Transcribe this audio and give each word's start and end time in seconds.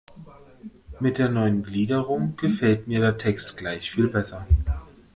Mit 0.99 1.19
der 1.19 1.29
neuen 1.29 1.61
Gliederung 1.61 2.35
gefällt 2.35 2.87
mir 2.87 3.01
der 3.01 3.19
Text 3.19 3.55
gleich 3.55 3.91
viel 3.91 4.07
besser. 4.07 4.47